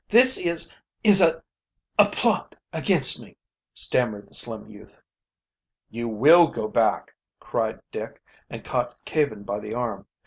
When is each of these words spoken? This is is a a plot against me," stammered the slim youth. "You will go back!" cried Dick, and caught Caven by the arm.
This 0.09 0.39
is 0.39 0.71
is 1.03 1.21
a 1.21 1.43
a 1.99 2.09
plot 2.09 2.55
against 2.73 3.21
me," 3.21 3.37
stammered 3.75 4.27
the 4.27 4.33
slim 4.33 4.67
youth. 4.67 4.99
"You 5.91 6.07
will 6.07 6.47
go 6.47 6.67
back!" 6.67 7.11
cried 7.39 7.79
Dick, 7.91 8.19
and 8.49 8.63
caught 8.63 8.97
Caven 9.05 9.43
by 9.43 9.59
the 9.59 9.75
arm. 9.75 10.07